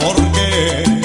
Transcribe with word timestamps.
porque 0.00 0.99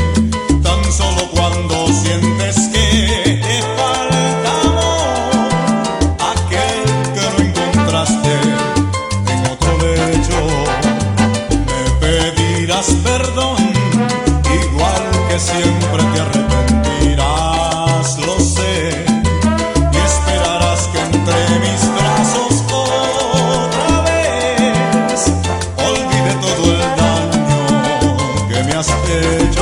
church. 29.21 29.54